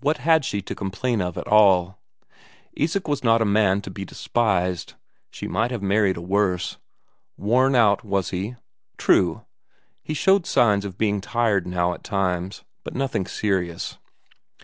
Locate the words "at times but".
11.94-12.96